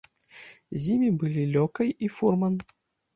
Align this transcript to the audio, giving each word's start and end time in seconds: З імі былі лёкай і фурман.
З 0.69 0.79
імі 0.93 1.09
былі 1.23 1.43
лёкай 1.57 1.91
і 2.07 2.09
фурман. 2.15 2.57